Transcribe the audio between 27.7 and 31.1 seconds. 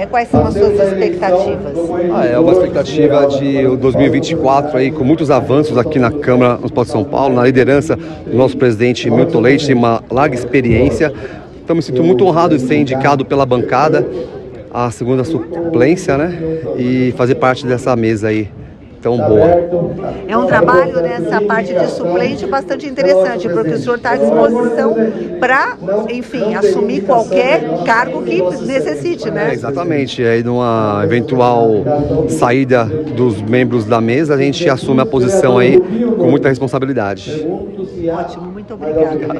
cargo que necessite, né? É, exatamente. Aí numa